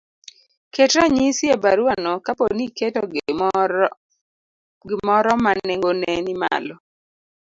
[0.73, 3.01] ket ranyisi e baruano kapo ni iketo
[4.89, 6.75] gimoro ma nengone ni malo,